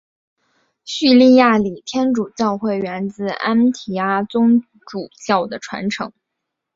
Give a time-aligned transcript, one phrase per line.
[0.83, 6.11] 叙利亚礼天主教会源自安提阿宗主教的传承。